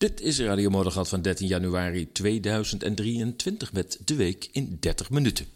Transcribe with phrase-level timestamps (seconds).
[0.00, 5.46] Dit is Radio Moddergat van 13 januari 2023 met de week in 30 minuten.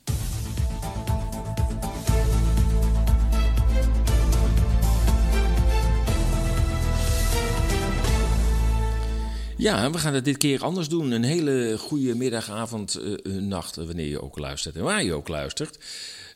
[9.57, 11.11] Ja, we gaan het dit keer anders doen.
[11.11, 15.79] Een hele goede middagavond, uh, nacht, wanneer je ook luistert en waar je ook luistert.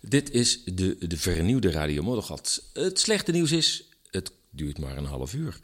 [0.01, 2.63] Dit is de, de vernieuwde Radio Moddergat.
[2.73, 3.88] Het slechte nieuws is,
[4.59, 5.59] duurt maar een half uur.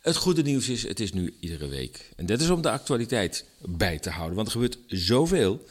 [0.00, 2.10] Het goede nieuws is, het is nu iedere week.
[2.16, 4.36] En dat is om de actualiteit bij te houden.
[4.36, 5.64] Want er gebeurt zoveel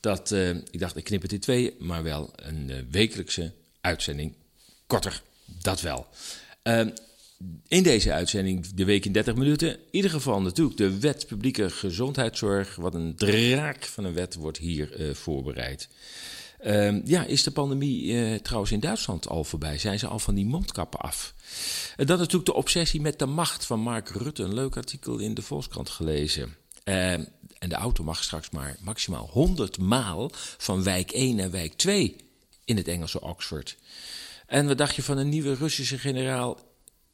[0.00, 4.32] dat uh, ik dacht, ik knip het in twee, maar wel een uh, wekelijkse uitzending.
[4.86, 5.22] Korter,
[5.62, 6.06] dat wel.
[6.64, 6.86] Uh,
[7.68, 11.70] in deze uitzending, de week in 30 minuten, in ieder geval natuurlijk de wet publieke
[11.70, 12.76] gezondheidszorg.
[12.76, 15.88] Wat een draak van een wet wordt hier voorbereid.
[16.66, 19.78] Uh, ja, is de pandemie uh, trouwens in Duitsland al voorbij?
[19.78, 21.34] Zijn ze al van die mondkappen af?
[21.96, 24.42] En dan natuurlijk de obsessie met de macht van Mark Rutte.
[24.42, 26.56] Een leuk artikel in de Volkskrant gelezen.
[26.84, 31.72] Uh, en de auto mag straks maar maximaal 100 maal van wijk 1 naar wijk
[31.72, 32.16] 2
[32.64, 33.76] in het Engelse Oxford.
[34.46, 36.58] En wat dacht je van een nieuwe Russische generaal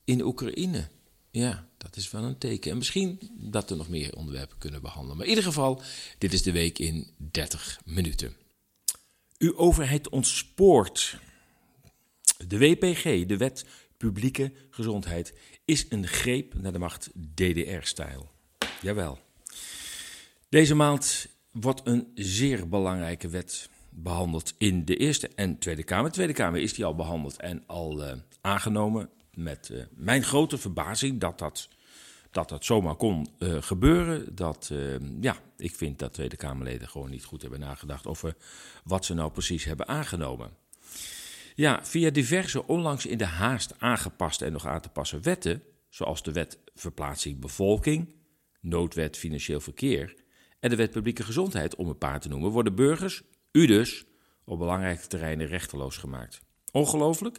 [0.05, 0.89] in Oekraïne?
[1.31, 2.71] Ja, dat is wel een teken.
[2.71, 5.17] En misschien dat we nog meer onderwerpen kunnen behandelen.
[5.17, 5.83] Maar in ieder geval,
[6.19, 8.40] dit is de week in 30 minuten.
[9.41, 11.19] Uw overheid ontspoort.
[12.47, 13.65] De WPG, de Wet
[13.97, 18.31] Publieke Gezondheid, is een greep naar de macht DDR-stijl.
[18.81, 19.19] Jawel.
[20.49, 26.07] Deze maand wordt een zeer belangrijke wet behandeld in de Eerste en Tweede Kamer.
[26.07, 29.11] De Tweede Kamer is die al behandeld en al uh, aangenomen.
[29.35, 31.69] Met uh, mijn grote verbazing dat dat
[32.31, 34.35] dat dat zomaar kon uh, gebeuren.
[34.35, 38.37] Dat, uh, ja, ik vind dat Tweede Kamerleden gewoon niet goed hebben nagedacht over
[38.85, 40.51] wat ze nou precies hebben aangenomen.
[41.55, 46.23] Ja, via diverse onlangs in de haast aangepaste en nog aan te passen wetten, zoals
[46.23, 48.15] de wet verplaatsing bevolking,
[48.61, 50.15] noodwet financieel verkeer
[50.61, 54.05] en de wet publieke gezondheid, om een paar te noemen, worden burgers, u dus,
[54.45, 56.41] op belangrijke terreinen rechteloos gemaakt.
[56.73, 57.39] Ongelooflijk?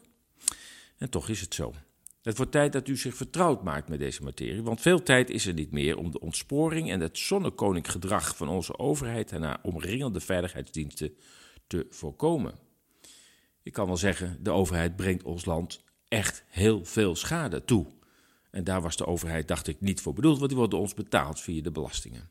[0.97, 1.73] En toch is het zo.
[2.21, 5.45] Het wordt tijd dat u zich vertrouwd maakt met deze materie, want veel tijd is
[5.45, 10.19] er niet meer om de ontsporing en het zonnekoninkgedrag van onze overheid en haar omringende
[10.19, 11.15] veiligheidsdiensten
[11.67, 12.53] te voorkomen.
[13.63, 17.85] Ik kan wel zeggen, de overheid brengt ons land echt heel veel schade toe.
[18.51, 21.39] En daar was de overheid, dacht ik, niet voor bedoeld, want die worden ons betaald
[21.39, 22.29] via de belastingen.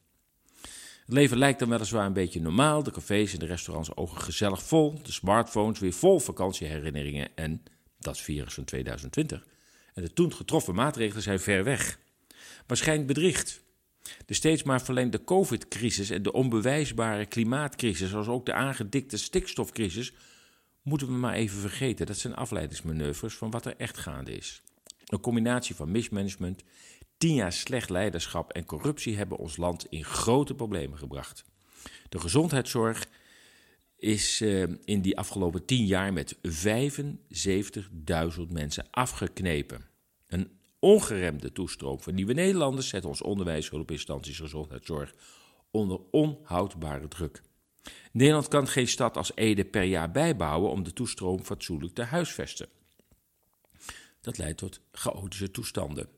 [1.07, 2.83] Het leven lijkt dan weliswaar een beetje normaal.
[2.83, 5.03] De cafés en de restaurants ogen gezellig vol.
[5.03, 7.63] De smartphones weer vol vakantieherinneringen en
[7.99, 9.47] dat virus van 2020.
[10.01, 11.99] En de toen getroffen maatregelen zijn ver weg.
[12.67, 13.63] Maar schijnt bedriegt.
[14.27, 20.13] De steeds maar verlengde COVID-crisis en de onbewijsbare klimaatcrisis, zoals ook de aangedikte stikstofcrisis,
[20.83, 22.07] moeten we maar even vergeten.
[22.07, 24.63] Dat zijn afleidingsmanoeuvres van wat er echt gaande is.
[25.07, 26.63] Een combinatie van mismanagement,
[27.19, 31.45] tien jaar slecht leiderschap en corruptie hebben ons land in grote problemen gebracht.
[32.09, 33.07] De gezondheidszorg
[33.97, 36.41] is uh, in die afgelopen tien jaar met 75.000
[38.49, 39.90] mensen afgeknepen.
[40.31, 45.15] Een ongeremde toestroom van nieuwe Nederlanders zet ons onderwijs, hulpinstanties, gezondheidszorg
[45.71, 47.43] onder onhoudbare druk.
[48.13, 52.69] Nederland kan geen stad als Ede per jaar bijbouwen om de toestroom fatsoenlijk te huisvesten.
[54.21, 56.09] Dat leidt tot chaotische toestanden.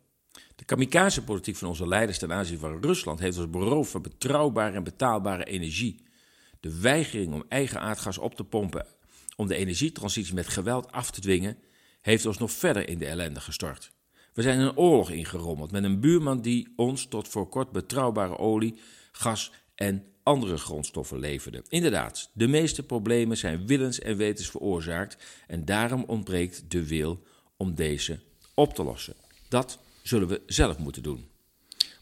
[0.56, 4.84] De kamikaze-politiek van onze leiders ten aanzien van Rusland heeft ons beroofd van betrouwbare en
[4.84, 6.04] betaalbare energie.
[6.60, 8.86] De weigering om eigen aardgas op te pompen
[9.36, 11.58] om de energietransitie met geweld af te dwingen,
[12.00, 13.91] heeft ons nog verder in de ellende gestort.
[14.32, 18.74] We zijn een oorlog ingerommeld met een buurman die ons tot voor kort betrouwbare olie,
[19.12, 21.64] gas en andere grondstoffen leverde.
[21.68, 25.16] Inderdaad, de meeste problemen zijn willens en wetens veroorzaakt
[25.46, 27.22] en daarom ontbreekt de wil
[27.56, 28.20] om deze
[28.54, 29.14] op te lossen.
[29.48, 31.28] Dat zullen we zelf moeten doen.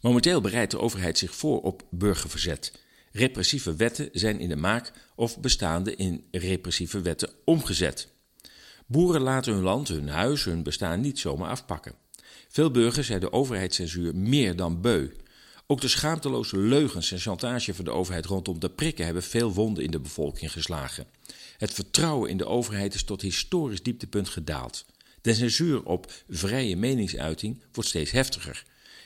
[0.01, 2.79] Momenteel bereidt de overheid zich voor op burgerverzet.
[3.13, 8.09] Repressieve wetten zijn in de maak of bestaande in repressieve wetten omgezet.
[8.87, 11.95] Boeren laten hun land, hun huis, hun bestaan niet zomaar afpakken.
[12.53, 15.09] Veel burgers zijn de overheidscensuur meer dan beu.
[15.67, 19.85] Ook de schaamteloze leugens en chantage van de overheid rondom de prikken hebben veel wonden
[19.85, 21.07] in de bevolking geslagen.
[21.57, 24.85] Het vertrouwen in de overheid is tot historisch dieptepunt gedaald.
[25.21, 28.65] De censuur op vrije meningsuiting wordt steeds heftiger.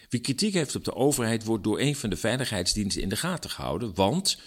[0.09, 3.51] Wie kritiek heeft op de overheid wordt door een van de veiligheidsdiensten in de gaten
[3.51, 4.39] gehouden, want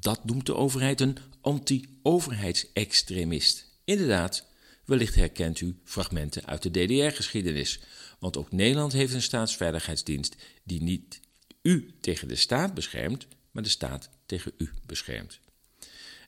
[0.00, 3.66] dat noemt de overheid een anti-overheidsextremist.
[3.84, 4.46] Inderdaad,
[4.84, 7.80] wellicht herkent u fragmenten uit de DDR-geschiedenis,
[8.20, 11.20] want ook Nederland heeft een staatsveiligheidsdienst die niet
[11.62, 15.40] u tegen de staat beschermt, maar de staat tegen u beschermt.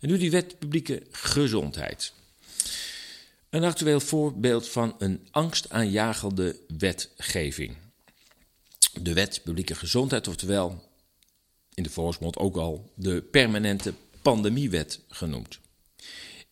[0.00, 2.12] En nu die wet publieke gezondheid.
[3.50, 7.76] Een actueel voorbeeld van een angstaanjagende wetgeving.
[9.00, 10.90] de wet publieke gezondheid, oftewel
[11.74, 15.58] in de volksmond ook al de permanente pandemiewet genoemd.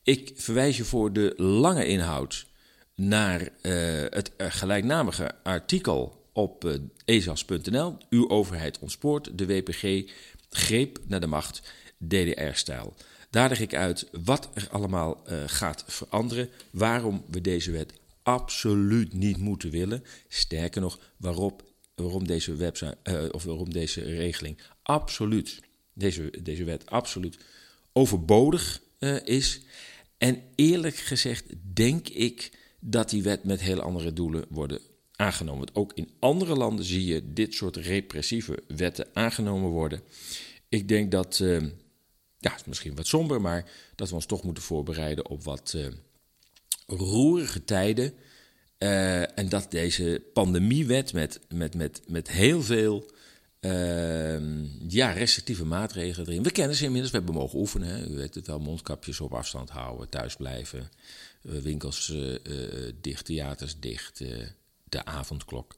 [0.02, 2.46] Ik verwijs je voor de lange inhoud
[3.00, 3.48] naar uh,
[4.10, 6.74] het gelijknamige artikel op uh,
[7.04, 7.96] ezas.nl.
[8.10, 10.12] Uw overheid ontspoort, de WPG
[10.50, 11.62] greep naar de macht,
[11.98, 12.94] DDR-stijl.
[13.30, 17.92] Daar leg ik uit wat er allemaal gaat veranderen, waarom we deze wet
[18.22, 20.04] absoluut niet moeten willen.
[20.28, 21.64] Sterker nog, waarop,
[21.94, 25.60] waarom deze website, of waarom deze regeling absoluut,
[25.92, 27.38] deze, deze wet absoluut
[27.92, 28.80] overbodig
[29.24, 29.60] is.
[30.18, 31.44] En eerlijk gezegd
[31.74, 32.50] denk ik
[32.80, 34.80] dat die wet met heel andere doelen worden
[35.16, 35.68] aangenomen.
[35.72, 40.00] Ook in andere landen zie je dit soort repressieve wetten aangenomen worden.
[40.68, 41.62] Ik denk dat, uh,
[42.38, 45.86] ja, misschien wat somber, maar dat we ons toch moeten voorbereiden op wat uh,
[46.86, 48.12] roerige tijden.
[48.78, 53.10] Uh, en dat deze pandemiewet met, met, met, met heel veel
[53.60, 56.42] Ehm, ja, restrictieve maatregelen erin.
[56.42, 57.88] We kennen ze inmiddels, we hebben mogen oefenen.
[57.88, 58.06] Hè.
[58.06, 60.88] U weet het wel, mondkapjes op afstand houden, thuis blijven.
[61.42, 62.36] Uh, winkels uh,
[63.00, 64.18] dicht, theaters dicht,
[64.84, 65.74] de avondklok.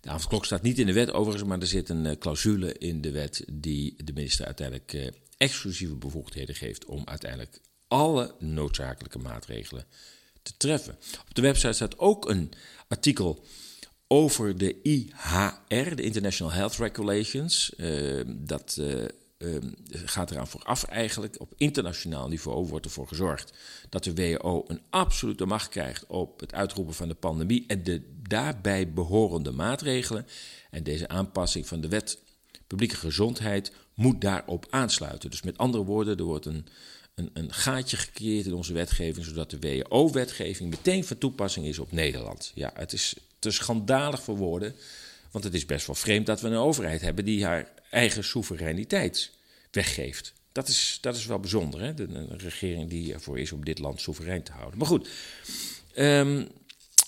[0.00, 3.10] De avondklok staat niet in de wet overigens, maar er zit een clausule in de
[3.10, 9.86] wet die de minister uiteindelijk exclusieve bevoegdheden geeft om uiteindelijk alle noodzakelijke maatregelen
[10.42, 10.96] te treffen.
[11.28, 12.52] Op de website staat ook een
[12.88, 13.44] artikel
[14.06, 17.72] over de IHR, de International Health Regulations.
[18.26, 19.04] Dat uh,
[19.38, 19.56] uh,
[19.88, 21.40] gaat eraan vooraf eigenlijk.
[21.40, 23.52] Op internationaal niveau wordt ervoor gezorgd
[23.88, 28.02] dat de WHO een absolute macht krijgt op het uitroepen van de pandemie en de
[28.28, 30.26] daarbij behorende maatregelen.
[30.70, 32.18] En deze aanpassing van de wet
[32.66, 35.30] publieke gezondheid moet daarop aansluiten.
[35.30, 36.66] Dus met andere woorden, er wordt een,
[37.14, 41.92] een, een gaatje gecreëerd in onze wetgeving, zodat de WHO-wetgeving meteen van toepassing is op
[41.92, 42.52] Nederland.
[42.54, 44.74] Ja, het is te schandalig voor woorden.
[45.34, 49.30] Want het is best wel vreemd dat we een overheid hebben die haar eigen soevereiniteit
[49.70, 50.32] weggeeft.
[50.52, 51.94] Dat is, dat is wel bijzonder, hè?
[51.94, 54.78] De, een regering die ervoor is om dit land soeverein te houden.
[54.78, 55.08] Maar goed,
[55.96, 56.48] um,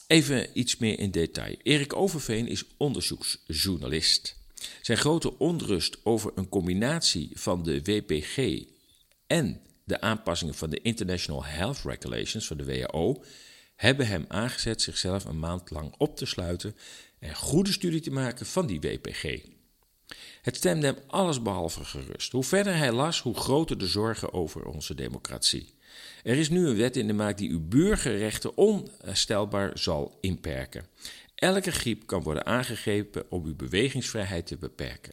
[0.06, 1.56] even iets meer in detail.
[1.62, 4.36] Erik Overveen is onderzoeksjournalist.
[4.82, 8.64] Zijn grote onrust over een combinatie van de WPG
[9.26, 13.22] en de aanpassingen van de International Health Regulations van de WHO
[13.76, 16.76] hebben hem aangezet zichzelf een maand lang op te sluiten
[17.26, 19.40] en goede studie te maken van die WPG.
[20.42, 22.32] Het stemde hem allesbehalve gerust.
[22.32, 25.74] Hoe verder hij las, hoe groter de zorgen over onze democratie.
[26.22, 30.86] Er is nu een wet in de maak die uw burgerrechten onstelbaar zal inperken.
[31.34, 35.12] Elke griep kan worden aangegrepen om uw bewegingsvrijheid te beperken.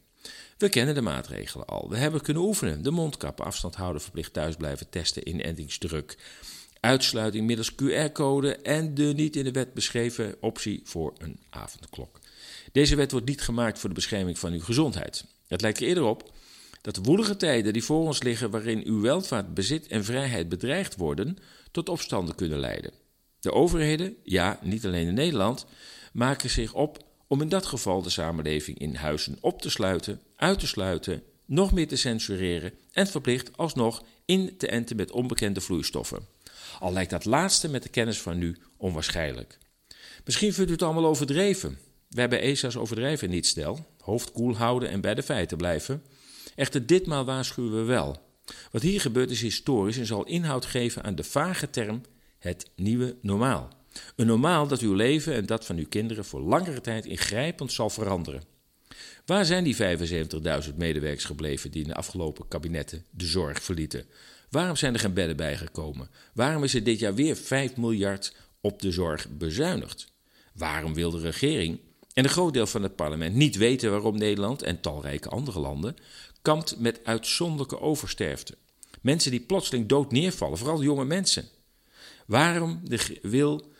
[0.57, 1.89] We kennen de maatregelen al.
[1.89, 2.83] We hebben kunnen oefenen.
[2.83, 6.17] De mondkap, afstand houden, verplicht thuis blijven, testen, inentingsdruk
[6.83, 12.19] uitsluiting middels QR-code en de niet in de wet beschreven optie voor een avondklok.
[12.71, 15.25] Deze wet wordt niet gemaakt voor de bescherming van uw gezondheid.
[15.47, 16.31] Het lijkt er eerder op
[16.81, 21.37] dat woelige tijden die voor ons liggen, waarin uw welvaart, bezit en vrijheid bedreigd worden,
[21.71, 22.91] tot opstanden kunnen leiden.
[23.39, 25.65] De overheden, ja, niet alleen in Nederland,
[26.13, 30.59] maken zich op om in dat geval de samenleving in huizen op te sluiten, uit
[30.59, 36.32] te sluiten, nog meer te censureren en verplicht alsnog in te enten met onbekende vloeistoffen.
[36.79, 39.57] Al lijkt dat laatste met de kennis van nu onwaarschijnlijk.
[40.25, 41.77] Misschien vindt u het allemaal overdreven.
[42.09, 43.85] We hebben ESA's overdrijven niet stel.
[43.99, 46.03] Hoofd koel houden en bij de feiten blijven.
[46.55, 48.21] Echter, ditmaal waarschuwen we wel.
[48.71, 52.01] Wat hier gebeurt is historisch en zal inhoud geven aan de vage term
[52.39, 53.69] het nieuwe normaal.
[54.15, 57.89] Een normaal dat uw leven en dat van uw kinderen voor langere tijd ingrijpend zal
[57.89, 58.43] veranderen.
[59.25, 64.05] Waar zijn die 75.000 medewerkers gebleven die in de afgelopen kabinetten de zorg verlieten?
[64.53, 66.09] Waarom zijn er geen bedden bijgekomen?
[66.33, 70.11] Waarom is er dit jaar weer 5 miljard op de zorg bezuinigd?
[70.53, 71.79] Waarom wil de regering
[72.13, 75.95] en een groot deel van het parlement niet weten waarom Nederland en talrijke andere landen
[76.41, 78.57] kampt met uitzonderlijke oversterfte?
[79.01, 81.45] Mensen die plotseling dood neervallen, vooral jonge mensen.
[82.25, 82.81] Waarom
[83.21, 83.71] wil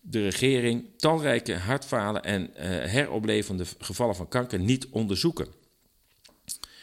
[0.00, 5.48] de regering talrijke hartfalen en uh, heroplevende gevallen van kanker niet onderzoeken?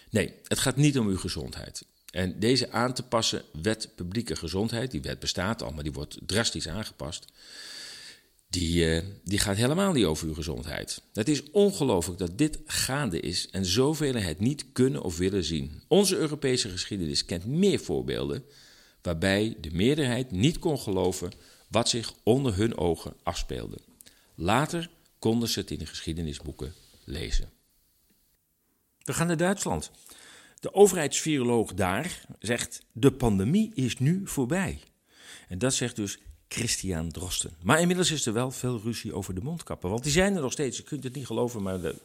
[0.10, 1.86] Nee, het gaat niet om uw gezondheid.
[2.18, 6.18] En deze aan te passen wet publieke gezondheid, die wet bestaat al, maar die wordt
[6.26, 7.26] drastisch aangepast,
[8.50, 11.02] die, uh, die gaat helemaal niet over uw gezondheid.
[11.14, 15.82] Het is ongelooflijk dat dit gaande is en zoveel het niet kunnen of willen zien.
[15.88, 18.44] Onze Europese geschiedenis kent meer voorbeelden
[19.02, 21.32] waarbij de meerderheid niet kon geloven
[21.68, 23.78] wat zich onder hun ogen afspeelde.
[24.36, 27.50] Later konden ze het in de geschiedenisboeken lezen.
[29.04, 29.92] We gaan naar Duitsland.
[30.60, 34.80] De overheidsviroloog daar zegt: de pandemie is nu voorbij.
[35.48, 37.54] En dat zegt dus Christian Drosten.
[37.62, 39.90] Maar inmiddels is er wel veel ruzie over de mondkappen.
[39.90, 40.78] Want die zijn er nog steeds.
[40.78, 41.96] Je kunt het niet geloven, maar de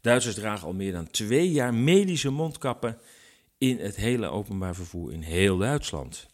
[0.00, 2.98] Duitsers dragen al meer dan twee jaar medische mondkappen
[3.58, 6.26] in het hele openbaar vervoer in heel Duitsland.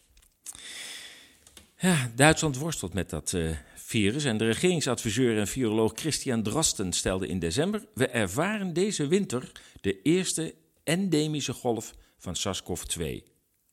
[1.79, 7.27] Ja, Duitsland worstelt met dat uh, virus en de regeringsadviseur en viroloog Christian Drosten stelde
[7.27, 10.53] in december: We ervaren deze winter de eerste
[10.87, 13.03] endemische golf van SARS-CoV-2.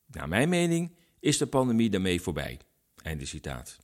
[0.06, 2.60] Naar mijn mening is de pandemie daarmee voorbij.
[3.02, 3.78] Einde citaat.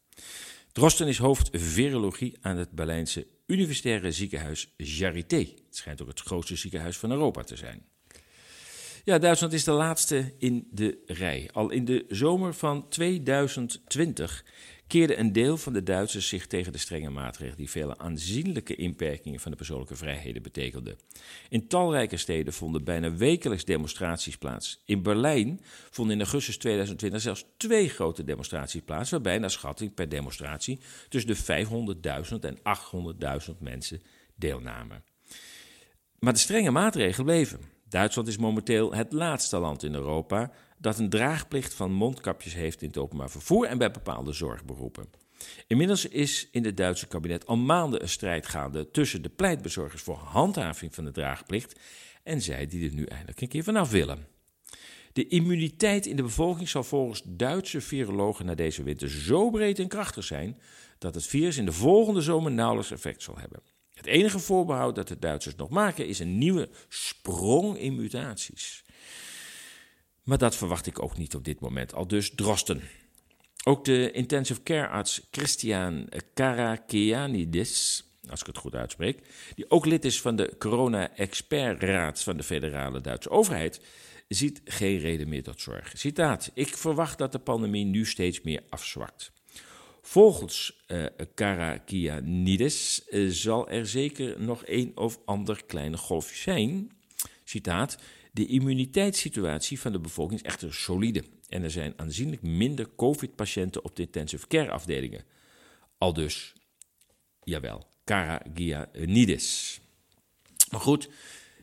[0.73, 5.37] Drosten is hoofd virologie aan het Berlijnse universitaire ziekenhuis Charité.
[5.37, 7.85] Het schijnt ook het grootste ziekenhuis van Europa te zijn.
[9.05, 11.49] Ja, Duitsland is de laatste in de rij.
[11.53, 14.45] Al in de zomer van 2020
[14.91, 19.41] keerde een deel van de Duitsers zich tegen de strenge maatregelen die vele aanzienlijke inperkingen
[19.41, 20.99] van de persoonlijke vrijheden betekenden.
[21.49, 24.83] In talrijke steden vonden bijna wekelijks demonstraties plaats.
[24.85, 30.09] In Berlijn vonden in augustus 2020 zelfs twee grote demonstraties plaats, waarbij naar schatting per
[30.09, 31.67] demonstratie tussen de
[32.31, 32.59] 500.000 en
[33.51, 34.03] 800.000 mensen
[34.35, 35.05] deelnamen.
[36.19, 37.61] Maar de strenge maatregelen bleven.
[37.89, 42.89] Duitsland is momenteel het laatste land in Europa dat een draagplicht van mondkapjes heeft in
[42.89, 45.09] het openbaar vervoer en bij bepaalde zorgberoepen.
[45.67, 50.17] Inmiddels is in het Duitse kabinet al maanden een strijd gaande tussen de pleitbezorgers voor
[50.17, 51.81] handhaving van de draagplicht
[52.23, 54.27] en zij die er nu eindelijk een keer vanaf willen.
[55.13, 59.89] De immuniteit in de bevolking zal volgens Duitse virologen na deze winter zo breed en
[59.89, 60.61] krachtig zijn
[60.99, 63.63] dat het virus in de volgende zomer nauwelijks effect zal hebben.
[63.95, 68.85] Het enige voorbehoud dat de Duitsers nog maken is een nieuwe sprong in mutaties.
[70.31, 72.83] Maar dat verwacht ik ook niet op dit moment, al dus Drosten.
[73.65, 79.19] Ook de intensive care arts Christian Karakianidis, als ik het goed uitspreek,
[79.55, 83.81] die ook lid is van de Corona-expertraad van de federale Duitse overheid,
[84.29, 85.93] ziet geen reden meer tot zorg.
[85.97, 89.33] Citaat: Ik verwacht dat de pandemie nu steeds meer afzwakt.
[90.03, 91.07] Volgens uh,
[93.29, 96.91] zal er zeker nog een of ander kleine golfje zijn.
[97.45, 97.99] Citaat:
[98.41, 103.97] De immuniteitssituatie van de bevolking is echter solide en er zijn aanzienlijk minder COVID-patiënten op
[103.97, 105.25] de intensive care afdelingen.
[105.99, 106.53] Al dus,
[107.43, 109.81] jawel, Karagianidis.
[110.71, 111.09] Maar goed,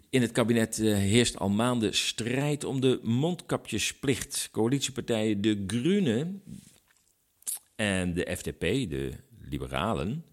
[0.09, 4.49] in het kabinet uh, heerst al maanden strijd om de mondkapjesplicht.
[4.51, 6.39] Coalitiepartijen De Groene
[7.75, 10.25] en de FDP, de liberalen,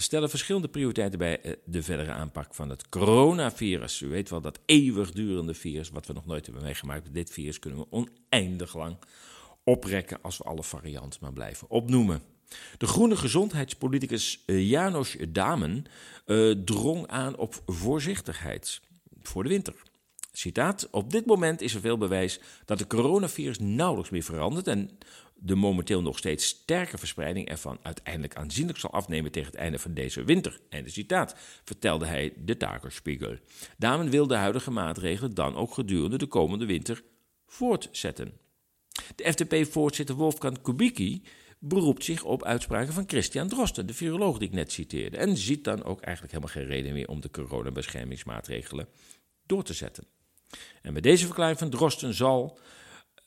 [0.00, 4.00] stellen verschillende prioriteiten bij eh, de verdere aanpak van het coronavirus.
[4.00, 7.14] U weet wel, dat eeuwigdurende virus, wat we nog nooit hebben meegemaakt.
[7.14, 8.96] Dit virus kunnen we oneindig lang
[9.64, 12.22] oprekken als we alle varianten maar blijven opnoemen.
[12.78, 15.84] De groene gezondheidspoliticus eh, Janos Damen
[16.26, 18.80] uh, drong aan op voorzichtigheid
[19.22, 19.74] voor de winter.
[20.38, 24.90] Citaat: Op dit moment is er veel bewijs dat de coronavirus nauwelijks meer verandert en
[25.34, 29.94] de momenteel nog steeds sterke verspreiding ervan uiteindelijk aanzienlijk zal afnemen tegen het einde van
[29.94, 30.60] deze winter.
[30.68, 33.36] Einde citaat, vertelde hij de Tagerspiegel.
[33.76, 37.02] Damen wil de huidige maatregelen dan ook gedurende de komende winter
[37.46, 38.32] voortzetten.
[39.14, 41.22] De FDP-voorzitter Wolfgang Kubicki
[41.58, 45.64] beroept zich op uitspraken van Christian Drosten, de viroloog die ik net citeerde, en ziet
[45.64, 48.88] dan ook eigenlijk helemaal geen reden meer om de coronabeschermingsmaatregelen
[49.46, 50.04] door te zetten.
[50.82, 52.58] En met deze verklaring van Drosten zal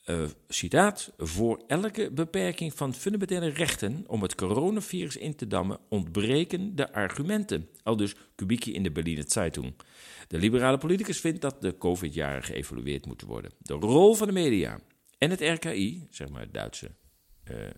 [0.05, 6.75] uh, citaat, voor elke beperking van fundamentele rechten om het coronavirus in te dammen ontbreken
[6.75, 7.69] de argumenten.
[7.83, 9.73] Al dus Kubicki in de Berliner Zeitung.
[10.27, 13.51] De liberale politicus vindt dat de COVID-jaren geëvalueerd moeten worden.
[13.57, 14.79] De rol van de media
[15.17, 16.91] en het RKI, zeg maar het Duitse
[17.51, 17.71] uh, eh,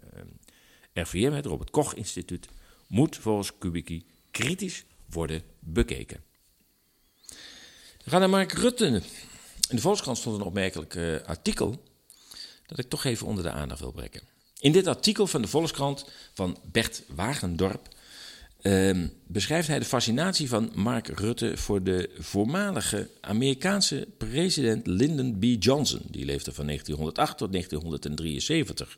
[0.94, 2.48] RVM, het Robert Koch Instituut,
[2.88, 6.24] moet volgens Kubicki kritisch worden bekeken.
[8.04, 9.02] We gaan naar Mark Rutte.
[9.70, 11.84] In de Volkskrant stond een opmerkelijk uh, artikel
[12.66, 14.22] dat ik toch even onder de aandacht wil brengen.
[14.60, 17.88] In dit artikel van de Volkskrant van Bert Wagendorp
[18.62, 25.64] uh, beschrijft hij de fascinatie van Mark Rutte voor de voormalige Amerikaanse president Lyndon B.
[25.64, 26.02] Johnson.
[26.08, 28.98] Die leefde van 1908 tot 1973.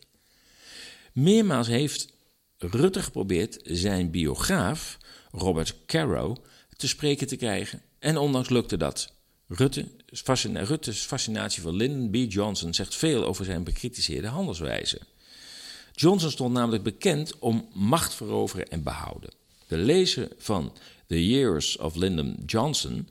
[1.14, 2.14] Meermaals heeft
[2.58, 4.98] Rutte geprobeerd zijn biograaf,
[5.32, 6.38] Robert Caro,
[6.78, 7.82] te spreken te krijgen.
[8.00, 9.14] En ondanks lukte dat.
[9.48, 9.88] Rutte,
[10.24, 12.32] Rutte's fascinatie voor Lyndon B.
[12.32, 15.00] Johnson zegt veel over zijn bekritiseerde handelswijze.
[15.94, 19.30] Johnson stond namelijk bekend om macht veroveren en behouden.
[19.68, 20.74] De lezer van
[21.08, 23.10] The Years of Lyndon Johnson,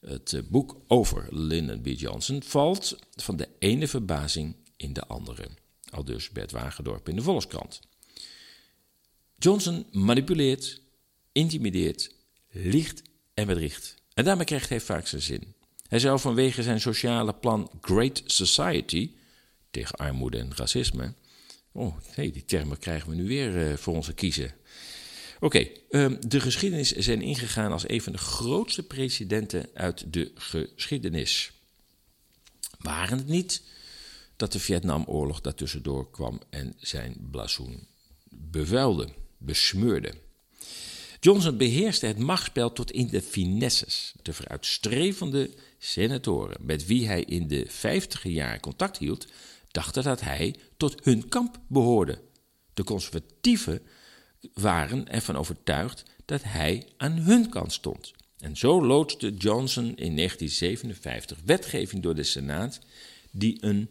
[0.00, 1.86] het boek over Lyndon B.
[1.86, 5.48] Johnson, valt van de ene verbazing in de andere.
[5.90, 7.80] Al dus Bert Wagendorp in de Volkskrant.
[9.38, 10.80] Johnson manipuleert,
[11.32, 12.14] intimideert,
[12.50, 13.02] liegt
[13.34, 13.94] en bedriegt.
[14.14, 15.54] En daarmee krijgt hij vaak zijn zin.
[15.92, 19.10] Hij zou vanwege zijn sociale plan Great Society
[19.70, 21.14] tegen armoede en racisme
[21.72, 24.54] Oh, nee, die termen krijgen we nu weer uh, voor onze kiezen.
[25.40, 31.52] Oké, um, de geschiedenis zijn ingegaan als een van de grootste presidenten uit de geschiedenis.
[32.78, 33.62] Waren het niet
[34.36, 37.86] dat de Vietnamoorlog daartussendoor kwam en zijn blazoen
[38.30, 39.08] bevuilde,
[39.38, 40.12] besmeurde?
[41.20, 44.14] Johnson beheerste het machtsspel tot in de finesses.
[44.22, 45.50] De vooruitstrevende
[45.84, 49.26] senatoren met wie hij in de vijftiger jaren contact hield,
[49.70, 52.20] dachten dat hij tot hun kamp behoorde.
[52.74, 53.80] De conservatieven
[54.54, 58.12] waren ervan overtuigd dat hij aan hun kant stond.
[58.38, 62.80] En zo loodste Johnson in 1957 wetgeving door de Senaat
[63.30, 63.90] die een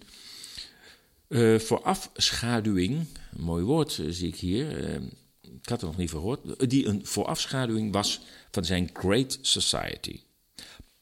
[1.27, 3.05] uh, voorafschaduwing,
[3.35, 4.95] een mooi woord uh, zie ik hier, uh,
[5.41, 8.21] ik had het nog niet gehoord, die een voorafschaduwing was
[8.51, 10.19] van zijn Great Society.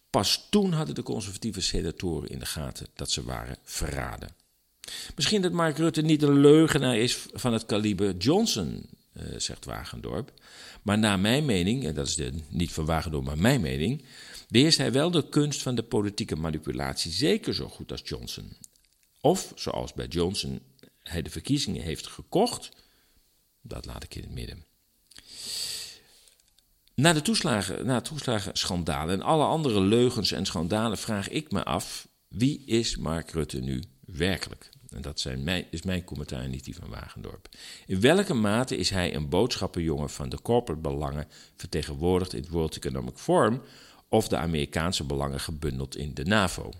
[0.10, 4.30] Pas toen hadden de conservatieve senatoren in de gaten dat ze waren verraden.
[5.16, 10.34] Misschien dat Mark Rutte niet een leugenaar is van het kaliber Johnson, uh, zegt Wagendorp.
[10.82, 14.04] Maar naar mijn mening, en dat is de, niet van Wagendorp, maar mijn mening,
[14.50, 18.58] beheerst hij wel de kunst van de politieke manipulatie zeker zo goed als Johnson.
[19.22, 20.62] Of, zoals bij Johnson,
[21.00, 22.72] hij de verkiezingen heeft gekocht,
[23.62, 24.63] dat laat ik in het midden.
[27.00, 32.08] Na, de toeslagen, na het en alle andere leugens en schandalen vraag ik me af:
[32.27, 34.70] wie is Mark Rutte nu werkelijk?
[34.89, 37.50] En dat zijn mijn, is mijn commentaar, niet die van Wagendorp.
[37.86, 42.75] In welke mate is hij een boodschappenjongen van de corporate belangen vertegenwoordigd in het World
[42.75, 43.62] Economic Forum
[44.10, 46.72] of de Amerikaanse belangen gebundeld in de NAVO?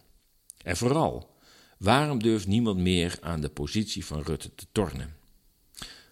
[0.64, 1.36] En vooral,
[1.78, 5.19] waarom durft niemand meer aan de positie van Rutte te tornen?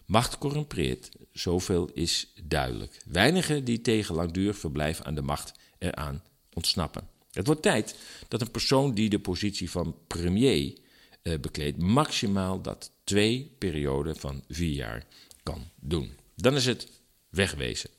[0.08, 3.02] Macht corrumpeert, zoveel is duidelijk.
[3.06, 6.24] Weinigen die tegen langdurig verblijf aan de macht eraan
[6.54, 7.10] ontsnappen.
[7.32, 7.96] Het wordt tijd
[8.28, 10.78] dat een persoon die de positie van premier
[11.24, 15.06] uh, bekleedt, maximaal dat twee perioden van vier jaar
[15.44, 16.18] kan doen.
[16.36, 16.88] Dan is het
[17.30, 17.90] wegwezen.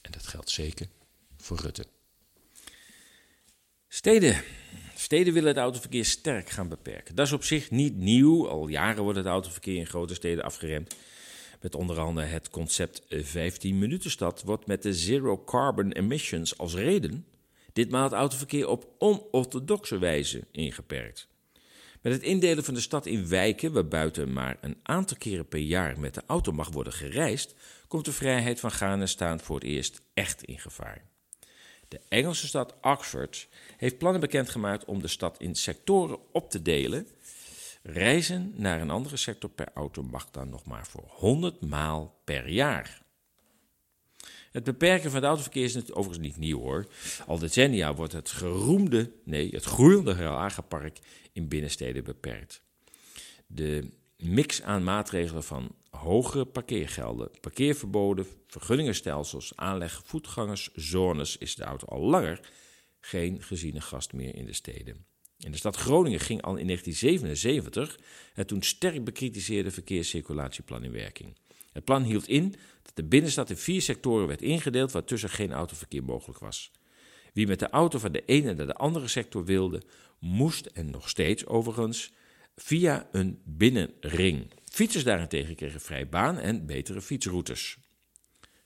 [0.00, 0.88] En dat geldt zeker
[1.36, 1.86] voor Rutte.
[3.88, 4.42] Steden.
[4.94, 7.14] Steden willen het autoverkeer sterk gaan beperken.
[7.14, 8.48] Dat is op zich niet nieuw.
[8.48, 10.94] Al jaren wordt het autoverkeer in grote steden afgeremd.
[11.60, 16.74] Met onder andere het concept 15 minuten stad wordt met de zero carbon emissions als
[16.74, 17.26] reden
[17.72, 21.28] ditmaal het autoverkeer op onorthodoxe wijze ingeperkt.
[22.00, 25.60] Met het indelen van de stad in wijken, waar buiten maar een aantal keren per
[25.60, 27.54] jaar met de auto mag worden gereisd,
[27.88, 31.06] komt de vrijheid van gaan en staan voor het eerst echt in gevaar.
[31.88, 37.08] De Engelse stad Oxford heeft plannen bekendgemaakt om de stad in sectoren op te delen.
[37.82, 42.48] Reizen naar een andere sector per auto mag dan nog maar voor 100 maal per
[42.48, 43.02] jaar.
[44.50, 46.86] Het beperken van het autoverkeer is overigens niet nieuw hoor.
[47.26, 50.98] Al decennia wordt het geroemde, nee, het groeiende Hagenpark
[51.32, 52.62] in binnensteden beperkt.
[53.46, 62.00] De mix aan maatregelen van hogere parkeergelden, parkeerverboden, vergunningenstelsels, aanleg voetgangerszones is de auto al
[62.00, 62.40] langer
[63.00, 65.06] geen geziene gast meer in de steden.
[65.38, 67.98] In de stad Groningen ging al in 1977
[68.34, 71.36] het toen sterk bekritiseerde verkeerscirculatieplan in werking.
[71.72, 76.04] Het plan hield in dat de binnenstad in vier sectoren werd ingedeeld waartussen geen autoverkeer
[76.04, 76.70] mogelijk was.
[77.32, 79.82] Wie met de auto van de ene naar de andere sector wilde,
[80.18, 82.12] moest, en nog steeds overigens,
[82.56, 84.50] via een binnenring.
[84.64, 87.76] Fietsers daarentegen kregen vrij baan en betere fietsroutes.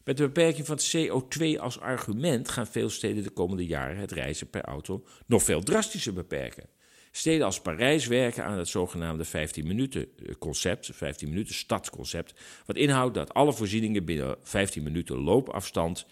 [0.04, 4.50] Met de beperking van CO2 als argument gaan veel steden de komende jaren het reizen
[4.50, 6.68] per auto nog veel drastischer beperken.
[7.10, 12.34] Steden als Parijs werken aan het zogenaamde 15 minuten concept, 15 minuten stadsconcept,
[12.66, 16.06] wat inhoudt dat alle voorzieningen binnen 15 minuten loopafstand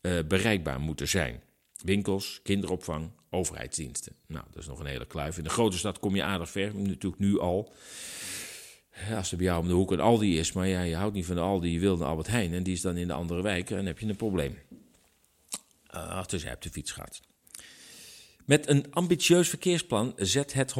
[0.00, 1.42] uh, bereikbaar moeten zijn.
[1.84, 4.16] Winkels, kinderopvang, overheidsdiensten.
[4.26, 5.38] Nou, dat is nog een hele kluif.
[5.38, 7.72] In de grote stad kom je aardig ver, natuurlijk nu al.
[9.16, 11.26] Als er bij jou om de hoek een Aldi is, maar ja, je houdt niet
[11.26, 13.42] van de Aldi, je wil naar Albert Heijn en die is dan in de andere
[13.42, 14.58] wijk, dan heb je een probleem.
[15.94, 17.20] Uh, dus je hebt de fiets gehad.
[18.44, 20.74] Met een ambitieus verkeersplan zet het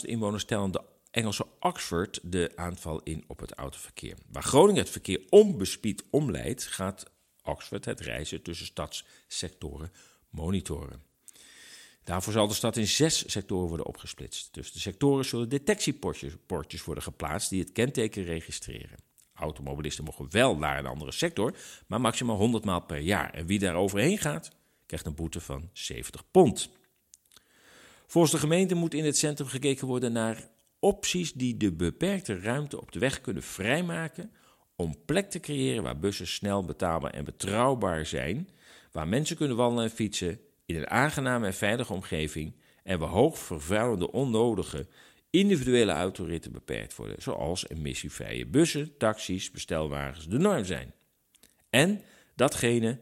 [0.02, 4.16] inwoners tellende Engelse Oxford de aanval in op het autoverkeer.
[4.32, 7.10] Waar Groningen het verkeer onbespied omleidt, gaat
[7.42, 9.92] Oxford het reizen tussen stadssectoren
[10.30, 11.05] monitoren.
[12.06, 14.52] Daarvoor zal de stad in zes sectoren worden opgesplitst.
[14.52, 18.98] Tussen de sectoren zullen detectieportjes worden geplaatst die het kenteken registreren.
[19.34, 23.34] Automobilisten mogen wel naar een andere sector, maar maximaal 100 maal per jaar.
[23.34, 24.50] En wie daar overheen gaat,
[24.86, 26.70] krijgt een boete van 70 pond.
[28.06, 32.80] Volgens de gemeente moet in het centrum gekeken worden naar opties die de beperkte ruimte
[32.80, 34.30] op de weg kunnen vrijmaken
[34.76, 38.48] om plek te creëren waar bussen snel, betaalbaar en betrouwbaar zijn,
[38.92, 43.38] waar mensen kunnen wandelen en fietsen in een aangename en veilige omgeving en waar hoog
[43.38, 44.86] vervuilende onnodige
[45.30, 50.94] individuele autoritten beperkt worden, zoals emissievrije bussen, taxis, bestelwagens de norm zijn.
[51.70, 52.02] En
[52.34, 52.98] datgene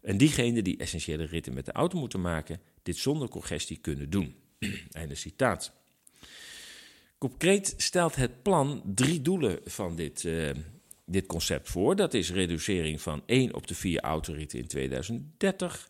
[0.00, 4.34] en diegenen die essentiële ritten met de auto moeten maken, dit zonder congestie kunnen doen.
[4.92, 5.72] Einde citaat.
[7.18, 10.50] Concreet stelt het plan drie doelen van dit, uh,
[11.06, 11.96] dit concept voor.
[11.96, 15.88] Dat is reducering van 1 op de 4 autoritten in 2030,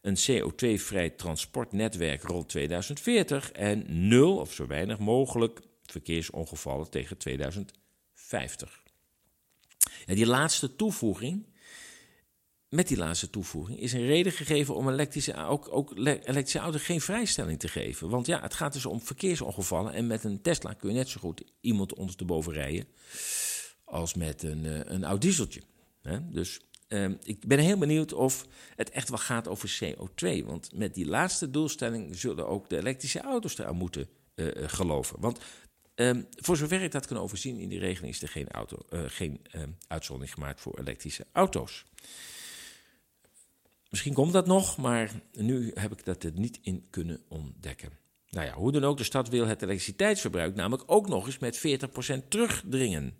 [0.00, 8.82] een CO2-vrij transportnetwerk rond 2040 en nul of zo weinig mogelijk verkeersongevallen tegen 2050.
[10.06, 11.48] En die laatste toevoeging
[12.70, 17.00] met die laatste toevoeging is een reden gegeven om elektrische, ook, ook elektrische auto's geen
[17.00, 18.08] vrijstelling te geven.
[18.08, 19.92] Want ja, het gaat dus om verkeersongevallen.
[19.92, 22.86] En met een Tesla kun je net zo goed iemand ondersteboven rijden
[23.84, 25.62] als met een, uh, een oud dieseltje.
[26.22, 26.60] Dus
[26.92, 30.44] uh, ik ben heel benieuwd of het echt wel gaat over CO2.
[30.44, 35.20] Want met die laatste doelstelling zullen ook de elektrische auto's eraan moeten uh, geloven.
[35.20, 35.38] Want
[35.94, 39.40] um, voor zover ik dat kan overzien in die regeling is er geen, auto, geen
[39.50, 41.84] ehm, uitzondering gemaakt voor elektrische auto's.
[43.90, 47.92] Misschien komt dat nog, maar nu heb ik dat er niet in kunnen ontdekken.
[48.30, 51.58] Nou ja, hoe dan ook, de stad wil het elektriciteitsverbruik namelijk ook nog eens met
[51.58, 53.18] 40% terugdringen.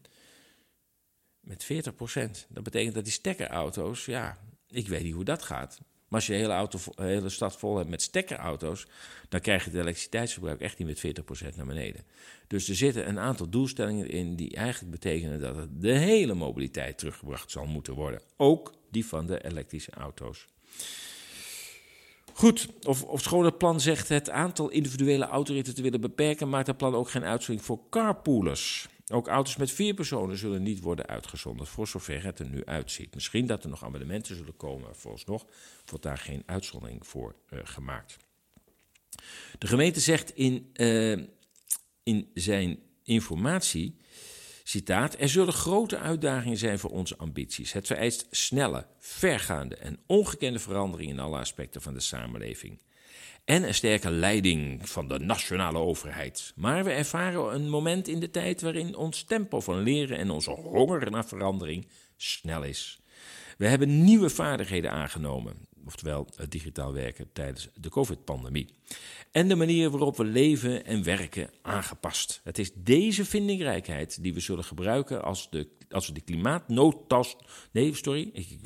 [1.40, 2.46] Met 40%.
[2.48, 4.38] Dat betekent dat die stekkerauto's, ja,
[4.70, 5.78] ik weet niet hoe dat gaat.
[6.10, 8.86] Maar als je de hele, auto, hele stad vol hebt met stekkerauto's,
[9.28, 12.04] dan krijg je het elektriciteitsverbruik echt niet met 40% naar beneden.
[12.46, 17.50] Dus er zitten een aantal doelstellingen in die eigenlijk betekenen dat de hele mobiliteit teruggebracht
[17.50, 18.20] zal moeten worden.
[18.36, 20.46] Ook die van de elektrische auto's.
[22.32, 26.66] Goed, of, of schoon het plan zegt het aantal individuele autoritten te willen beperken, maakt
[26.66, 28.88] het plan ook geen uitzondering voor carpoolers.
[29.12, 33.14] Ook auto's met vier personen zullen niet worden uitgezonderd, voor zover het er nu uitziet.
[33.14, 35.46] Misschien dat er nog amendementen zullen komen, volgens nog
[35.86, 38.16] wordt daar geen uitzondering voor uh, gemaakt.
[39.58, 41.18] De gemeente zegt in, uh,
[42.02, 43.98] in zijn informatie
[44.70, 47.72] Citaat, er zullen grote uitdagingen zijn voor onze ambities.
[47.72, 52.78] Het vereist snelle, vergaande en ongekende veranderingen in alle aspecten van de samenleving.
[53.44, 56.52] En een sterke leiding van de nationale overheid.
[56.56, 60.50] Maar we ervaren een moment in de tijd waarin ons tempo van leren en onze
[60.50, 63.00] honger naar verandering snel is.
[63.58, 68.74] We hebben nieuwe vaardigheden aangenomen oftewel het digitaal werken tijdens de COVID-pandemie.
[69.30, 72.40] En de manier waarop we leven en werken aangepast.
[72.44, 77.36] Het is deze vindingrijkheid die we zullen gebruiken als, de, als we de klimaatnoodtast.
[77.72, 78.58] Nee, sorry, ik,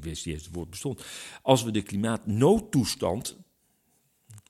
[0.00, 1.04] wist niet eens het woord bestond.
[1.42, 3.44] Als we de klimaatnoodtoestand.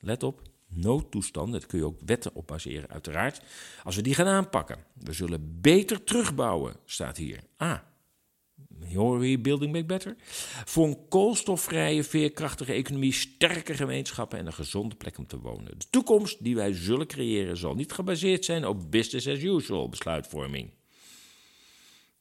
[0.01, 3.41] Let op, noodtoestand, daar kun je ook wetten op baseren, uiteraard.
[3.85, 7.41] Als we die gaan aanpakken, we zullen beter terugbouwen, staat hier.
[7.57, 7.79] Ah,
[8.95, 10.17] horen we hier Building Back Better?
[10.65, 15.79] Voor een koolstofvrije, veerkrachtige economie, sterke gemeenschappen en een gezonde plek om te wonen.
[15.79, 20.71] De toekomst die wij zullen creëren zal niet gebaseerd zijn op business as usual besluitvorming.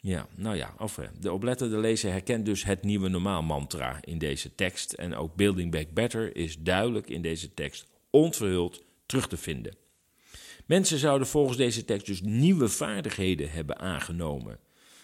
[0.05, 4.55] Ja, nou ja, of, de oplettende lezer herkent dus het nieuwe normaal mantra in deze
[4.55, 4.93] tekst.
[4.93, 9.75] En ook Building Back Better is duidelijk in deze tekst onverhuld terug te vinden.
[10.65, 14.59] Mensen zouden volgens deze tekst dus nieuwe vaardigheden hebben aangenomen.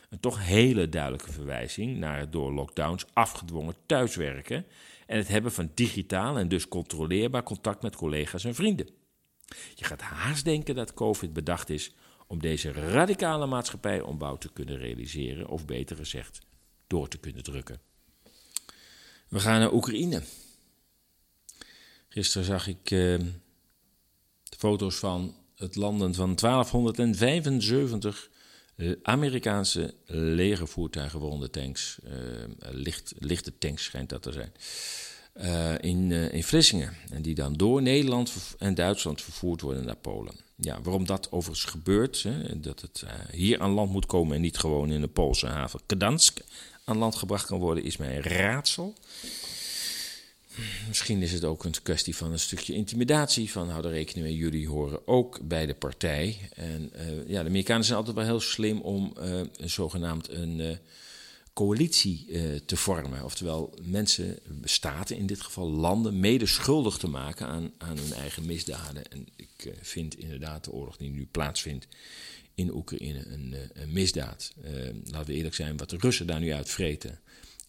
[0.10, 4.66] Een toch hele duidelijke verwijzing naar het door lockdowns afgedwongen thuiswerken
[5.08, 8.90] en het hebben van digitaal en dus controleerbaar contact met collega's en vrienden.
[9.76, 11.94] Je gaat haast denken dat COVID bedacht is
[12.32, 14.02] om deze radicale maatschappij
[14.40, 16.40] te kunnen realiseren, of beter gezegd,
[16.88, 17.80] door te kunnen drukken.
[19.28, 20.22] We gaan naar Oekraïne.
[22.10, 23.20] Gisteren zag ik uh,
[24.58, 28.30] foto's van het landen van 1275
[28.76, 32.00] uh, Amerikaanse legervoertuigen, waaronder tanks,
[32.60, 34.52] licht, lichte tanks schijnt dat te zijn,
[35.36, 36.94] uh, in, in Vlissingen.
[37.10, 40.36] En die dan door Nederland en Duitsland vervoerd worden naar Polen.
[40.64, 44.58] Ja, waarom dat overigens gebeurt, hè, dat het hier aan land moet komen en niet
[44.58, 46.40] gewoon in de Poolse haven Gdansk
[46.84, 48.94] aan land gebracht kan worden, is mij een raadsel.
[50.88, 53.52] Misschien is het ook een kwestie van een stukje intimidatie.
[53.52, 56.50] Van hou er rekening mee, jullie horen ook bij de partij.
[56.54, 60.80] En uh, ja, de Amerikanen zijn altijd wel heel slim om uh, een zogenaamd een
[61.54, 62.26] coalitie
[62.66, 63.24] te vormen.
[63.24, 68.46] Oftewel mensen, staten in dit geval, landen, mede schuldig te maken aan, aan hun eigen
[68.46, 69.12] misdaden.
[69.12, 71.88] En ik vind inderdaad de oorlog die nu plaatsvindt
[72.56, 74.54] in Oekraïne een, een misdaad.
[75.06, 77.20] laten we eerlijk zijn, wat de Russen daar nu uitvreten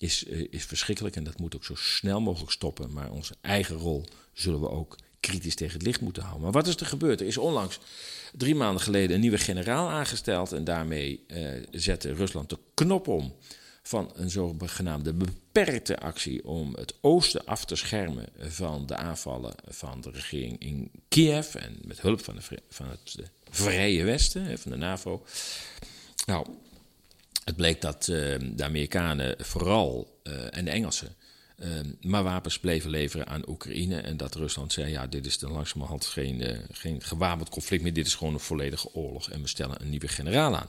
[0.02, 2.92] is, uh, is verschrikkelijk en dat moet ook zo snel mogelijk stoppen.
[2.92, 6.42] Maar onze eigen rol zullen we ook kritisch tegen het licht moeten houden.
[6.42, 7.20] Maar wat is er gebeurd?
[7.20, 7.78] Er is onlangs
[8.32, 13.34] drie maanden geleden een nieuwe generaal aangesteld en daarmee uh, zette Rusland de knop om
[13.82, 20.00] van een zogenaamde beperkte actie om het oosten af te schermen van de aanvallen van
[20.00, 24.76] de regering in Kiev en met hulp van, de, van het Vrije Westen, van de
[24.76, 25.24] NAVO.
[26.26, 26.46] Nou,
[27.44, 31.16] het bleek dat uh, de Amerikanen vooral uh, en de Engelsen
[32.00, 34.00] maar wapens bleven leveren aan Oekraïne.
[34.00, 37.92] En dat Rusland zei: ja, dit is dan langzamerhand geen, geen gewapend conflict meer.
[37.92, 39.30] Dit is gewoon een volledige oorlog.
[39.30, 40.68] En we stellen een nieuwe generaal aan.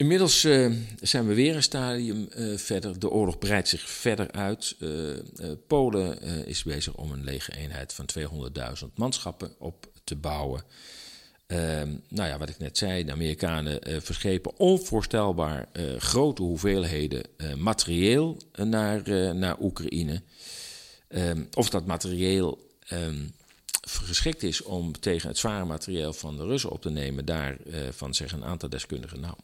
[0.00, 2.98] Inmiddels uh, zijn we weer een stadium uh, verder.
[2.98, 4.76] De oorlog breidt zich verder uit.
[4.78, 5.16] Uh,
[5.66, 8.08] Polen is bezig om een lege eenheid van
[8.82, 10.62] 200.000 manschappen op te bouwen.
[11.46, 17.22] Ehm, nou ja, wat ik net zei, de Amerikanen verschepen onvoorstelbaar grote hoeveelheden
[17.58, 19.02] materieel naar,
[19.34, 20.22] naar Oekraïne.
[21.08, 23.32] Ehm, of dat materieel um,
[23.88, 28.38] geschikt is om tegen het zware materieel van de Russen op te nemen, daarvan zeggen
[28.38, 29.20] een aantal deskundigen.
[29.20, 29.34] Nou,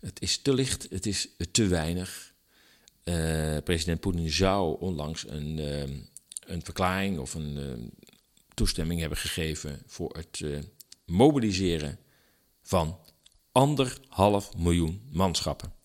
[0.00, 2.32] het is te licht, het is te weinig.
[3.04, 5.82] Uh, president Poetin zou onlangs een, uh,
[6.46, 7.88] een verklaring of een uh,
[8.54, 10.44] toestemming hebben gegeven voor het
[11.04, 11.98] mobiliseren
[12.62, 12.98] van
[13.52, 15.79] anderhalf miljoen manschappen.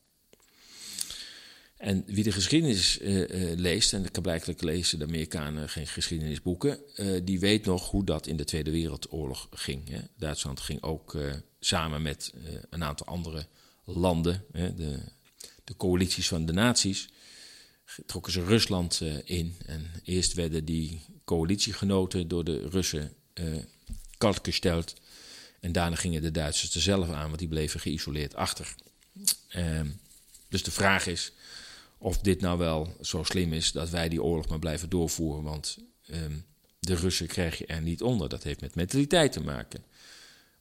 [1.85, 2.97] En wie de geschiedenis
[3.55, 6.79] leest, en ik kan blijkbaar lezen de Amerikanen geen geschiedenisboeken,
[7.23, 9.89] die weet nog hoe dat in de Tweede Wereldoorlog ging.
[9.89, 9.99] Hè.
[10.17, 11.17] Duitsland ging ook
[11.59, 12.33] samen met
[12.69, 13.47] een aantal andere
[13.83, 14.99] landen, de,
[15.63, 17.09] de coalities van de naties,
[18.05, 19.55] trokken ze Rusland in.
[19.65, 23.57] En eerst werden die coalitiegenoten door de Russen uh,
[24.17, 24.93] kalt gesteld.
[25.59, 28.75] En daarna gingen de Duitsers er zelf aan, want die bleven geïsoleerd achter.
[29.55, 29.81] Uh,
[30.49, 31.31] dus de vraag is
[31.97, 35.43] of dit nou wel zo slim is dat wij die oorlog maar blijven doorvoeren.
[35.43, 35.77] Want
[36.07, 36.37] ehm,
[36.79, 38.29] de Russen krijg je er niet onder.
[38.29, 39.83] Dat heeft met mentaliteit te maken.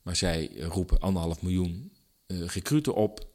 [0.03, 1.93] Maar zij roepen anderhalf miljoen
[2.27, 3.29] uh, recruten op.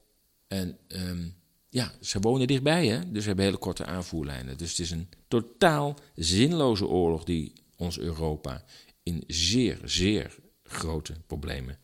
[0.48, 1.36] En um,
[1.70, 3.12] ja, ze wonen dichtbij, hè?
[3.12, 4.58] dus ze hebben hele korte aanvoerlijnen.
[4.58, 8.64] Dus het is een totaal zinloze oorlog die ons Europa
[9.04, 11.78] in zeer, zeer grote problemen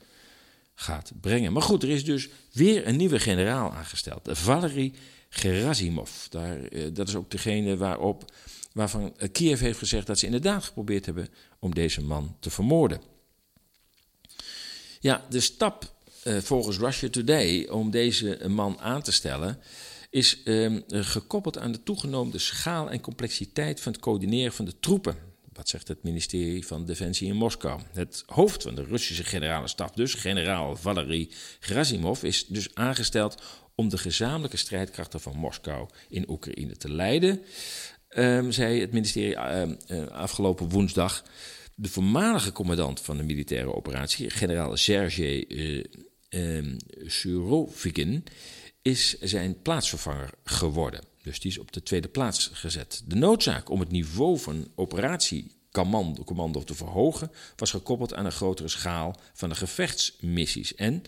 [0.74, 1.54] gaat brengen.
[1.54, 4.94] Maar goed, er is dus weer een nieuwe generaal aangesteld, Valery
[5.36, 6.12] Gerasimov.
[6.30, 8.32] Daar, uh, dat is ook degene waarop,
[8.74, 11.28] waarvan Kiev heeft gezegd dat ze inderdaad geprobeerd hebben
[11.60, 13.02] om deze man te vermoorden.
[15.00, 15.94] Ja, de stap
[16.24, 19.60] uh, volgens Russia Today om deze man aan te stellen,
[20.10, 25.18] is uh, gekoppeld aan de toegenomen schaal en complexiteit van het coördineren van de troepen.
[25.54, 27.82] Wat zegt het ministerie van Defensie in Moskou?
[27.92, 33.42] Het hoofd van de Russische generale staf, dus generaal Valery Gerasimov, is dus aangesteld
[33.76, 37.42] om de gezamenlijke strijdkrachten van Moskou in Oekraïne te leiden,
[38.18, 41.24] um, zei het ministerie uh, afgelopen woensdag.
[41.76, 45.84] De voormalige commandant van de militaire operatie, generaal Sergei uh,
[46.30, 48.24] um, Surovikin
[48.82, 51.02] is zijn plaatsvervanger geworden.
[51.24, 53.04] Dus die is op de tweede plaats gezet.
[53.06, 54.68] De noodzaak om het niveau van
[55.78, 61.04] operatiecommando te verhogen was gekoppeld aan een grotere schaal van de gevechtsmissies en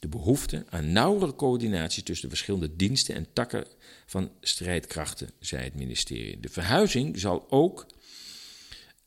[0.00, 3.66] de behoefte aan nauwere coördinatie tussen de verschillende diensten en takken
[4.06, 6.40] van strijdkrachten, zei het ministerie.
[6.40, 7.86] De verhuizing zal ook.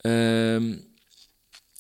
[0.02, 0.94] Um,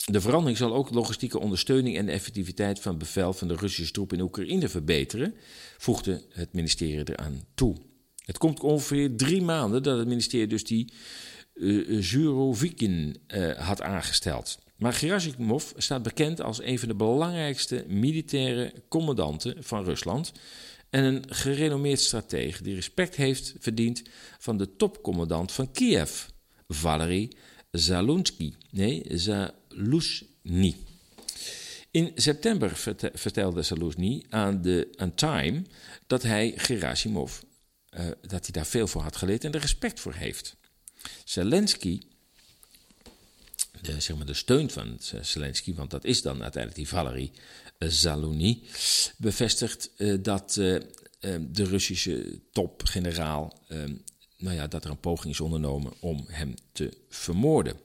[0.05, 4.17] de verandering zal ook logistieke ondersteuning en de effectiviteit van bevel van de Russische troepen
[4.17, 5.35] in Oekraïne verbeteren,
[5.77, 7.75] voegde het ministerie eraan toe.
[8.25, 10.93] Het komt ongeveer drie maanden dat het ministerie dus die
[11.99, 14.59] Zurovikin uh, had aangesteld.
[14.75, 20.31] Maar Gerasimov staat bekend als een van de belangrijkste militaire commandanten van Rusland
[20.89, 24.01] en een gerenommeerd stratege die respect heeft verdiend
[24.39, 26.25] van de topcommandant van Kiev,
[26.67, 27.31] Valery
[27.71, 28.53] Zalunsky.
[28.69, 30.75] Nee, Zaluzny.
[31.91, 35.63] In september vertelde Zaluzny aan, de, Time
[36.07, 37.39] dat hij Gerasimov
[37.99, 40.55] uh, dat hij daar veel voor had geleerd en er respect voor heeft.
[41.23, 42.01] Zelensky,
[43.81, 47.31] de, zeg de steun van Zelensky, want dat is dan uiteindelijk die Valery
[47.79, 48.61] Zaluny,
[49.17, 50.79] bevestigt uh, dat uh,
[51.39, 53.59] de Russische topgeneraal
[54.37, 57.79] nou ja, dat er een poging is ondernomen om hem te vermoorden.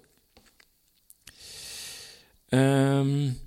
[2.49, 3.39] Um,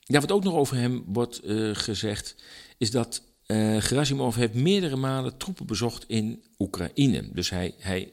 [0.00, 1.40] ja, wat ook nog over hem wordt
[1.72, 2.34] gezegd,
[2.78, 7.28] is dat uh, Gerasimov heeft meerdere malen troepen bezocht in Oekraïne.
[7.32, 8.12] Dus hij, hij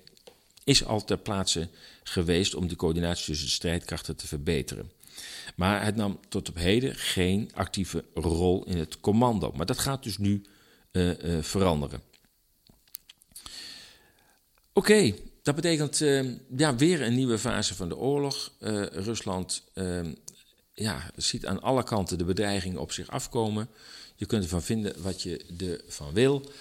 [0.67, 1.69] is al ter plaatse
[2.03, 4.91] geweest om de coördinatie tussen de strijdkrachten te verbeteren.
[5.55, 9.51] Maar hij nam tot op heden geen actieve rol in het commando.
[9.51, 10.41] Maar dat gaat dus nu
[10.91, 12.01] uh, veranderen.
[14.73, 18.51] Oké, dat betekent uh, ja, weer een nieuwe fase van de oorlog.
[18.91, 19.63] Rusland
[20.73, 23.69] ja, ziet aan alle kanten de bedreiging op zich afkomen.
[24.15, 25.45] Je kunt ervan vinden wat je
[25.87, 26.51] ervan wil.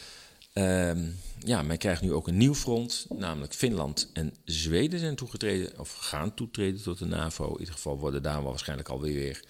[0.57, 5.79] Ehm, ja, men krijgt nu ook een nieuw front, namelijk Finland en Zweden zijn toegetreden,
[5.79, 7.53] of gaan toetreden tot de NAVO.
[7.53, 9.45] In ieder geval worden daar waarschijnlijk alweer weer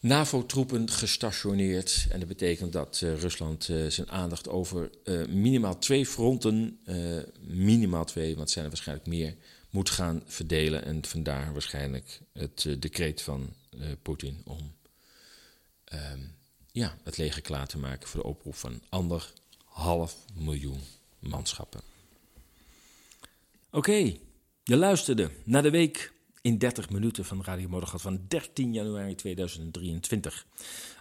[0.00, 2.06] NAVO-troepen gestationeerd.
[2.10, 6.78] En dat betekent dat uh, Rusland uh, zijn aandacht over uh, minimaal twee fronten,
[7.40, 9.36] minimaal twee, want zijn er waarschijnlijk meer,
[9.70, 10.84] moet gaan verdelen.
[10.84, 13.54] En vandaar waarschijnlijk het decreet van
[14.02, 14.74] Poetin om
[15.84, 16.20] ehm,
[16.72, 18.82] ja, het leger klaar te maken voor de oproep van
[19.78, 20.80] anderhalf miljoen
[21.18, 21.80] manschappen.
[23.70, 24.16] Oké,
[24.62, 30.46] je luisterde naar de week in 30 minuten van Radio Moddergat van 13 januari 2023.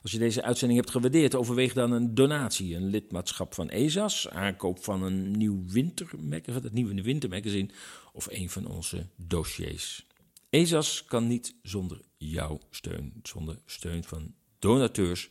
[0.02, 4.84] Als je deze uitzending hebt gewaardeerd, overweeg dan een donatie, een lidmaatschap van ESAS, aankoop
[4.84, 7.70] van een nieuw wintermagazine, het nieuwe wintermagazine
[8.14, 10.08] of een van onze dossiers.
[10.50, 15.30] ESAS kan niet zonder jouw steun, zonder steun van donateurs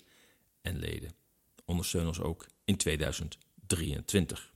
[0.63, 1.15] en leden.
[1.65, 4.55] Ondersteun ons ook in 2023.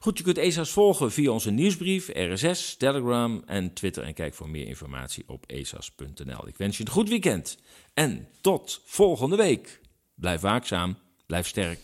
[0.00, 4.02] Goed, je kunt ESAS volgen via onze nieuwsbrief, RSS, Telegram en Twitter.
[4.02, 6.48] En kijk voor meer informatie op esas.nl.
[6.48, 7.58] Ik wens je een goed weekend
[7.94, 9.80] en tot volgende week.
[10.14, 10.96] Blijf waakzaam,
[11.26, 11.78] blijf sterk.